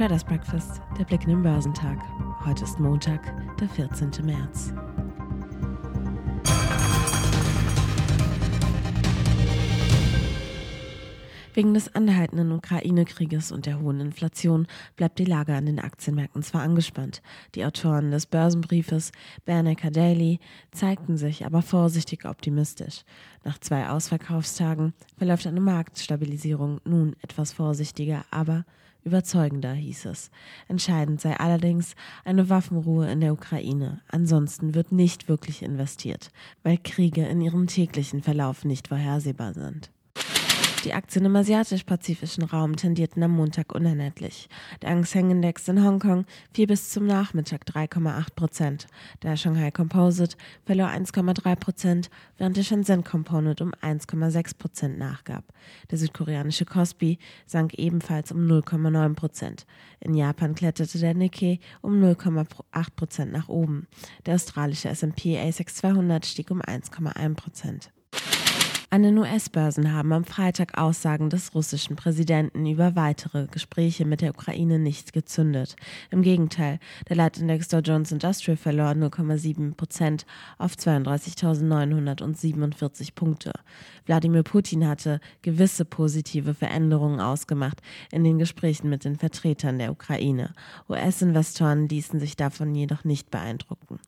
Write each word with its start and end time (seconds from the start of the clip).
Traders 0.00 0.24
Breakfast, 0.24 0.80
der 0.98 1.04
Blick 1.04 1.24
in 1.24 1.28
den 1.28 1.42
Börsentag. 1.42 1.98
Heute 2.46 2.64
ist 2.64 2.80
Montag, 2.80 3.20
der 3.58 3.68
14. 3.68 4.10
März. 4.24 4.72
Wegen 11.52 11.74
des 11.74 11.94
anhaltenden 11.94 12.50
Ukraine-Krieges 12.52 13.52
und 13.52 13.66
der 13.66 13.78
hohen 13.78 14.00
Inflation 14.00 14.66
bleibt 14.96 15.18
die 15.18 15.26
Lage 15.26 15.54
an 15.54 15.66
den 15.66 15.78
Aktienmärkten 15.78 16.42
zwar 16.42 16.62
angespannt. 16.62 17.20
Die 17.54 17.66
Autoren 17.66 18.10
des 18.10 18.24
Börsenbriefes 18.24 19.12
Bernecker 19.44 19.90
Daily 19.90 20.38
zeigten 20.72 21.18
sich 21.18 21.44
aber 21.44 21.60
vorsichtig 21.60 22.24
optimistisch. 22.24 23.02
Nach 23.44 23.58
zwei 23.58 23.90
Ausverkaufstagen 23.90 24.94
verläuft 25.18 25.46
eine 25.46 25.60
Marktstabilisierung 25.60 26.80
nun 26.86 27.16
etwas 27.20 27.52
vorsichtiger, 27.52 28.24
aber 28.30 28.64
überzeugender, 29.04 29.72
hieß 29.72 30.06
es. 30.06 30.30
Entscheidend 30.68 31.20
sei 31.20 31.36
allerdings 31.36 31.94
eine 32.24 32.48
Waffenruhe 32.48 33.10
in 33.10 33.20
der 33.20 33.32
Ukraine. 33.32 34.00
Ansonsten 34.08 34.74
wird 34.74 34.92
nicht 34.92 35.28
wirklich 35.28 35.62
investiert, 35.62 36.30
weil 36.62 36.78
Kriege 36.78 37.26
in 37.26 37.40
ihrem 37.40 37.66
täglichen 37.66 38.22
Verlauf 38.22 38.64
nicht 38.64 38.88
vorhersehbar 38.88 39.54
sind. 39.54 39.90
Die 40.84 40.94
Aktien 40.94 41.26
im 41.26 41.36
asiatisch-pazifischen 41.36 42.42
Raum 42.42 42.74
tendierten 42.74 43.22
am 43.22 43.32
Montag 43.32 43.74
uneinheitlich. 43.74 44.48
Der 44.80 44.88
Hang 44.88 45.04
Seng 45.04 45.30
Index 45.30 45.68
in 45.68 45.84
Hongkong 45.84 46.24
fiel 46.54 46.66
bis 46.66 46.88
zum 46.88 47.04
Nachmittag 47.04 47.64
3,8 47.66 48.34
Prozent. 48.34 48.86
Der 49.22 49.36
Shanghai 49.36 49.70
Composite 49.70 50.38
verlor 50.64 50.88
1,3 50.88 51.56
Prozent, 51.56 52.10
während 52.38 52.56
der 52.56 52.62
Shenzhen 52.62 53.04
Component 53.04 53.60
um 53.60 53.72
1,6 53.82 54.56
Prozent 54.56 54.98
nachgab. 54.98 55.44
Der 55.90 55.98
südkoreanische 55.98 56.64
Kospi 56.64 57.18
sank 57.44 57.74
ebenfalls 57.74 58.32
um 58.32 58.46
0,9 58.46 59.14
Prozent. 59.14 59.66
In 60.00 60.14
Japan 60.14 60.54
kletterte 60.54 60.98
der 60.98 61.12
Nikkei 61.12 61.60
um 61.82 62.02
0,8 62.02 62.86
Prozent 62.96 63.32
nach 63.32 63.50
oben. 63.50 63.86
Der 64.24 64.36
australische 64.36 64.88
S&P 64.88 65.38
ASX 65.38 65.74
200 65.74 66.24
stieg 66.24 66.50
um 66.50 66.62
1,1 66.62 67.34
Prozent. 67.34 67.90
An 68.92 69.04
den 69.04 69.18
US-Börsen 69.18 69.92
haben 69.92 70.12
am 70.12 70.24
Freitag 70.24 70.76
Aussagen 70.76 71.30
des 71.30 71.54
russischen 71.54 71.94
Präsidenten 71.94 72.66
über 72.66 72.96
weitere 72.96 73.46
Gespräche 73.46 74.04
mit 74.04 74.20
der 74.20 74.30
Ukraine 74.30 74.80
nicht 74.80 75.12
gezündet. 75.12 75.76
Im 76.10 76.22
Gegenteil, 76.22 76.80
der 77.08 77.14
Leitindex 77.14 77.68
Dow 77.68 77.78
Jones 77.78 78.10
Industrial 78.10 78.56
verlor 78.56 78.88
0,7 78.88 79.76
Prozent 79.76 80.26
auf 80.58 80.74
32.947 80.74 83.14
Punkte. 83.14 83.52
Wladimir 84.06 84.42
Putin 84.42 84.88
hatte 84.88 85.20
gewisse 85.42 85.84
positive 85.84 86.52
Veränderungen 86.52 87.20
ausgemacht 87.20 87.80
in 88.10 88.24
den 88.24 88.40
Gesprächen 88.40 88.90
mit 88.90 89.04
den 89.04 89.14
Vertretern 89.14 89.78
der 89.78 89.92
Ukraine. 89.92 90.52
US-Investoren 90.88 91.88
ließen 91.88 92.18
sich 92.18 92.34
davon 92.34 92.74
jedoch 92.74 93.04
nicht 93.04 93.30
beeindrucken. 93.30 94.00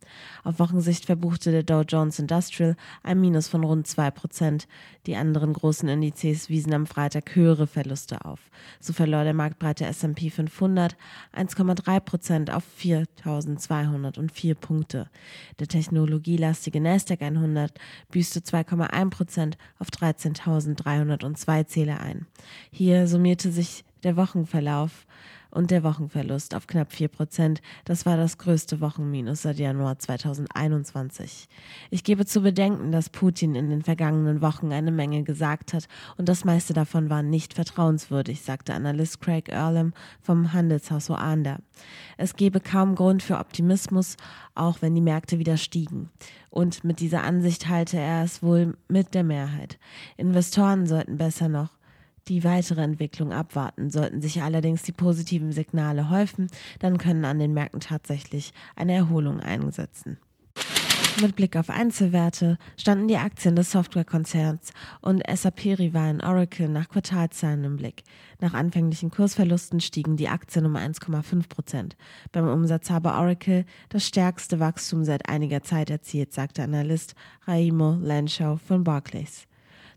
Auf 0.43 0.59
Wochensicht 0.59 1.05
verbuchte 1.05 1.53
der 1.53 1.63
Dow 1.63 1.83
Jones 1.83 2.19
Industrial 2.19 2.75
ein 3.05 3.21
Minus 3.21 3.47
von 3.47 3.63
rund 3.63 3.87
2 3.87 4.11
Prozent. 4.11 4.67
Die 5.07 5.17
anderen 5.17 5.53
großen 5.53 5.89
Indizes 5.89 6.49
wiesen 6.49 6.73
am 6.73 6.87
Freitag 6.87 7.35
höhere 7.35 7.67
Verluste 7.67 8.25
auf. 8.25 8.41
So 8.81 8.93
verlor 8.93 9.25
der 9.25 9.35
marktbreite 9.35 9.85
S&P 9.87 10.31
500 10.31 10.97
1,3 11.35 12.01
Prozent 12.01 12.51
auf 12.53 12.65
4.204 12.81 14.55
Punkte. 14.55 15.11
Der 15.59 15.69
technologielastige 15.69 16.81
Nasdaq 16.81 17.23
100 17.23 17.73
büßte 18.11 18.41
2,1 18.41 19.11
Prozent 19.11 19.59
auf 19.79 19.89
13.302 19.89 21.67
Zähler 21.67 22.01
ein. 22.01 22.27
Hier 22.71 23.07
summierte 23.07 23.51
sich 23.51 23.85
der 24.03 24.17
Wochenverlauf 24.17 25.07
und 25.53 25.71
der 25.71 25.85
Wochenverlust 25.85 26.55
auf 26.55 26.67
knapp 26.67 26.93
4 26.93 27.09
Prozent. 27.09 27.63
Das 27.85 28.07
war 28.07 28.17
das 28.17 28.39
größte 28.39 28.81
Wochenminus 28.81 29.43
seit 29.43 29.59
Januar 29.59 29.99
2021. 29.99 31.47
Ich 31.91 32.03
gebe 32.03 32.27
zu 32.27 32.41
bedenken, 32.41 32.91
dass 32.91 33.11
Putin 33.11 33.55
in 33.55 33.71
den 33.71 33.83
vergangenen 33.83 34.41
Wochen 34.41 34.73
eine 34.73 34.91
Menge 34.91 35.23
gesagt 35.23 35.75
hat 35.75 35.87
und 36.17 36.29
das 36.29 36.45
meiste 36.45 36.73
davon 36.73 37.11
war 37.11 37.23
nicht 37.23 37.55
vertrauenswürdig, 37.55 38.43
sagte 38.43 38.75
Analyst 38.75 39.21
Craig 39.21 39.51
Earlham 39.51 39.93
vom 40.21 40.53
Handelshaus 40.53 41.11
Oanda. 41.11 41.59
Es 42.17 42.35
gebe 42.35 42.61
kaum 42.61 42.95
Grund 42.95 43.23
für 43.23 43.39
Optimismus, 43.39 44.17
auch 44.55 44.81
wenn 44.81 44.95
die 44.95 45.01
Märkte 45.01 45.39
wieder 45.39 45.59
stiegen. 45.59 46.11
Und 46.49 46.83
mit 46.85 47.01
dieser 47.01 47.25
Ansicht 47.25 47.69
halte 47.69 47.99
er 47.99 48.25
es 48.25 48.43
wohl 48.43 48.77
mit 48.89 49.15
der 49.15 49.25
Mehrheit. 49.25 49.79
Investoren 50.17 50.87
sollten 50.87 51.19
besser 51.19 51.49
noch 51.49 51.71
die 52.29 52.45
weitere 52.45 52.83
Entwicklung 52.83 53.33
abwarten. 53.33 53.91
Sollten 53.91 54.23
sich 54.23 54.43
allerdings 54.43 54.83
die 54.83 54.93
positiven 54.93 55.53
Signale 55.53 56.11
häufen, 56.11 56.49
dann 56.79 56.99
können 56.99 57.25
an 57.25 57.39
den 57.39 57.55
Märkten 57.55 57.81
tatsächlich 57.81 58.53
eine 58.77 58.95
Erholung 58.95 59.41
einsetzen. 59.41 60.19
Mit 61.21 61.37
Blick 61.37 61.57
auf 61.57 61.69
Einzelwerte 61.69 62.59
standen 62.77 63.07
die 63.07 63.19
Aktien 63.19 63.55
des 63.55 63.71
Softwarekonzerns 63.71 64.73
und 65.03 65.23
SAP-Rivalen 65.29 66.23
Oracle 66.23 66.69
nach 66.69 66.89
Quartalzahlen 66.89 67.65
im 67.65 67.77
Blick. 67.77 68.03
Nach 68.41 68.55
anfänglichen 68.55 69.11
Kursverlusten 69.11 69.81
stiegen 69.81 70.17
die 70.17 70.29
Aktien 70.29 70.65
um 70.65 70.75
1,5 70.75 71.49
Prozent. 71.49 71.97
Beim 72.33 72.49
Umsatz 72.49 72.91
habe 72.91 73.11
Oracle 73.11 73.67
das 73.91 74.07
stärkste 74.07 74.59
Wachstum 74.59 75.05
seit 75.05 75.29
einiger 75.29 75.63
Zeit 75.63 75.91
erzielt, 75.91 76.33
sagte 76.33 76.63
Analyst 76.63 77.15
Raimo 77.47 77.99
Lanshaw 78.01 78.57
von 78.57 78.83
Barclays. 78.83 79.47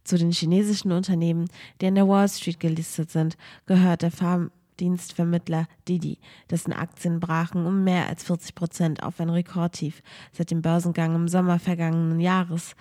Zu 0.06 0.20
den 0.20 0.32
chinesischen 0.32 0.92
Unternehmen, 0.92 1.50
die 1.82 1.88
an 1.88 1.96
der 1.96 2.08
Wall 2.08 2.30
Street 2.30 2.60
gelistet 2.60 3.10
sind, 3.10 3.38
gehört 3.66 4.04
der 4.04 4.12
Fahrdienstvermittler 4.12 5.68
Didi, 5.88 6.20
dessen 6.52 6.74
Aktien 6.74 7.20
brachen 7.20 7.66
um 7.66 7.84
mehr 7.84 8.08
als 8.08 8.24
40 8.24 8.54
Prozent 8.54 9.04
auf 9.04 9.20
ein 9.20 9.32
Rekordtief 9.32 10.04
seit 10.32 10.52
dem 10.52 10.62
Börsengang 10.62 11.16
im 11.16 11.28
Sommer 11.28 11.58
vergangenen 11.58 12.20
Jahres. 12.20 12.76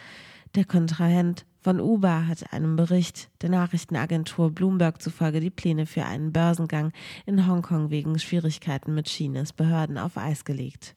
Der 0.55 0.67
Kontrahent 0.67 1.47
von 1.63 1.81
Uber 1.81 2.29
hat 2.29 2.53
einem 2.53 2.77
Bericht 2.77 3.31
der 3.41 3.49
Nachrichtenagentur 3.49 4.51
Bloomberg 4.51 5.01
zufolge 5.01 5.41
die 5.41 5.49
Pläne 5.49 5.87
für 5.87 6.05
einen 6.05 6.31
Börsengang 6.31 6.93
in 7.25 7.49
Hongkong 7.49 7.89
wegen 7.89 8.19
Schwierigkeiten 8.19 8.95
mit 8.95 9.07
Chinas 9.07 9.55
Behörden 9.55 9.97
auf 9.97 10.19
Eis 10.19 10.45
gelegt. 10.45 10.95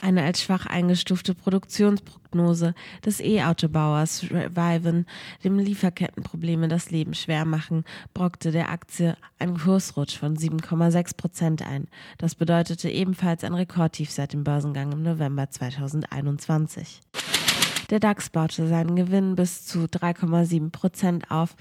Eine 0.00 0.22
als 0.22 0.42
schwach 0.42 0.66
eingestufte 0.66 1.34
Produktionsprognose 1.34 2.74
des 3.04 3.20
E-Autobauers 3.20 4.24
Rivian 4.30 5.06
dem 5.42 5.58
Lieferkettenprobleme 5.58 6.68
das 6.68 6.90
Leben 6.90 7.14
schwer 7.14 7.44
machen, 7.44 7.84
brockte 8.14 8.52
der 8.52 8.70
Aktie 8.70 9.16
einen 9.38 9.58
Kursrutsch 9.58 10.16
von 10.16 10.36
7,6 10.36 11.16
Prozent 11.16 11.62
ein. 11.66 11.88
Das 12.18 12.36
bedeutete 12.36 12.88
ebenfalls 12.90 13.42
ein 13.42 13.54
Rekordtief 13.54 14.10
seit 14.10 14.32
dem 14.32 14.44
Börsengang 14.44 14.92
im 14.92 15.02
November 15.02 15.50
2021. 15.50 17.00
Der 17.90 18.00
DAX 18.00 18.30
baute 18.30 18.68
seinen 18.68 18.96
Gewinn 18.96 19.34
bis 19.34 19.66
zu 19.66 19.84
3,7 19.84 20.70
Prozent 20.70 21.30
auf 21.30 21.56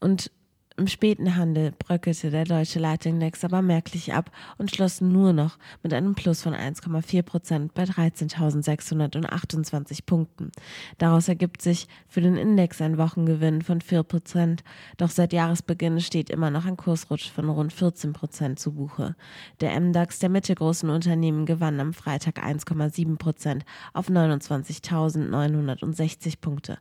und 0.00 0.30
im 0.76 0.86
späten 0.86 1.34
Handel 1.36 1.72
bröckelte 1.78 2.30
der 2.30 2.44
deutsche 2.44 2.78
Leitindex 2.78 3.42
aber 3.44 3.62
merklich 3.62 4.12
ab 4.12 4.30
und 4.58 4.70
schloss 4.70 5.00
nur 5.00 5.32
noch 5.32 5.56
mit 5.82 5.94
einem 5.94 6.14
Plus 6.14 6.42
von 6.42 6.54
1,4 6.54 7.22
Prozent 7.22 7.72
bei 7.74 7.84
13.628 7.84 10.00
Punkten. 10.04 10.52
Daraus 10.98 11.28
ergibt 11.28 11.62
sich 11.62 11.86
für 12.08 12.20
den 12.20 12.36
Index 12.36 12.82
ein 12.82 12.98
Wochengewinn 12.98 13.62
von 13.62 13.80
4 13.80 14.02
Prozent, 14.02 14.64
doch 14.96 15.10
seit 15.10 15.32
Jahresbeginn 15.32 16.00
steht 16.00 16.28
immer 16.30 16.50
noch 16.50 16.66
ein 16.66 16.76
Kursrutsch 16.76 17.30
von 17.30 17.48
rund 17.48 17.72
14 17.72 18.12
Prozent 18.12 18.58
zu 18.58 18.72
Buche. 18.72 19.14
Der 19.60 19.78
MDAX 19.80 20.18
der 20.18 20.28
mittelgroßen 20.28 20.90
Unternehmen 20.90 21.46
gewann 21.46 21.78
am 21.80 21.94
Freitag 21.94 22.44
1,7 22.44 23.16
Prozent 23.16 23.64
auf 23.94 24.08
29.960 24.08 26.40
Punkte. 26.40 26.78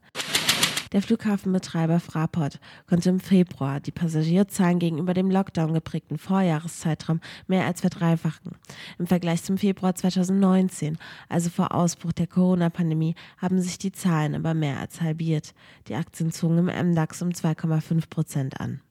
Der 0.92 1.02
Flughafenbetreiber 1.02 2.00
Fraport 2.00 2.60
konnte 2.88 3.10
im 3.10 3.20
Februar 3.20 3.80
die 3.80 3.92
Passagierzahlen 3.92 4.80
gegenüber 4.80 5.14
dem 5.14 5.32
Lockdown 5.32 5.74
geprägten 5.74 6.18
Vorjahreszeitraum 6.18 7.22
mehr 7.48 7.66
als 7.66 7.82
verdreifachen. 7.82 8.52
Im 9.00 9.08
Vergleich 9.08 9.44
zum 9.44 9.58
Februar 9.58 9.96
2019, 9.96 10.98
also 11.28 11.50
vor 11.50 11.74
Ausbruch 11.74 12.14
der 12.14 12.28
Corona-Pandemie, 12.28 13.16
haben 13.38 13.60
sich 13.62 13.78
die 13.78 13.92
Zahlen 13.92 14.36
aber 14.36 14.54
mehr 14.54 14.80
als 14.80 15.02
halbiert. 15.02 15.54
Die 15.88 15.96
Aktien 15.96 16.32
zogen 16.32 16.70
im 16.70 16.92
MDAX 16.92 17.22
um 17.22 17.30
2,5 17.30 18.10
Prozent 18.10 18.60
an. 18.60 18.82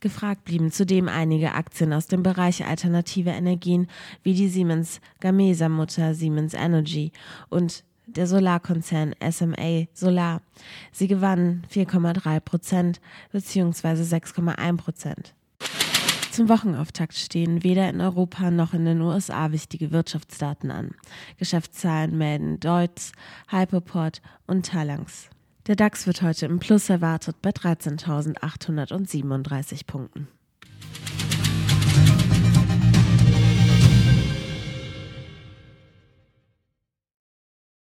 Gefragt 0.00 0.44
blieben 0.44 0.70
zudem 0.70 1.08
einige 1.08 1.54
Aktien 1.54 1.94
aus 1.94 2.08
dem 2.08 2.22
Bereich 2.22 2.66
alternative 2.66 3.30
Energien 3.30 3.86
wie 4.22 4.34
die 4.34 4.48
Siemens 4.48 5.00
Gamesa 5.20 5.70
Mutter 5.70 6.14
Siemens 6.14 6.52
Energy 6.52 7.10
und 7.48 7.84
der 8.06 8.26
Solarkonzern 8.26 9.14
SMA 9.30 9.84
Solar. 9.92 10.40
Sie 10.92 11.08
gewannen 11.08 11.64
4,3 11.72 12.40
Prozent 12.40 13.00
bzw. 13.32 14.02
6,1 14.02 14.76
Prozent. 14.76 15.34
Zum 16.30 16.48
Wochenauftakt 16.48 17.14
stehen 17.14 17.62
weder 17.62 17.88
in 17.88 18.00
Europa 18.00 18.50
noch 18.50 18.74
in 18.74 18.84
den 18.84 19.00
USA 19.00 19.52
wichtige 19.52 19.92
Wirtschaftsdaten 19.92 20.72
an. 20.72 20.96
Geschäftszahlen 21.38 22.18
melden 22.18 22.58
Deutz, 22.58 23.12
Hyperport 23.48 24.20
und 24.48 24.66
Talanx. 24.66 25.30
Der 25.68 25.76
DAX 25.76 26.08
wird 26.08 26.22
heute 26.22 26.46
im 26.46 26.58
Plus 26.58 26.90
erwartet 26.90 27.36
bei 27.40 27.50
13.837 27.50 29.86
Punkten. 29.86 30.26